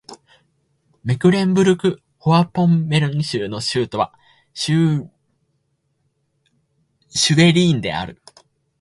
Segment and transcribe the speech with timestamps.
[1.03, 1.91] メクレンブルク＝
[2.23, 4.11] フォアポンメルン州の州都は
[4.51, 5.03] シュ
[7.13, 8.19] ヴェリーンである